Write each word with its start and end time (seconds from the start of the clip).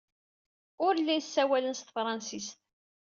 Ur 0.85 0.93
llin 0.99 1.23
ssawalen 1.25 1.75
s 1.79 1.81
tefṛensist. 1.81 2.57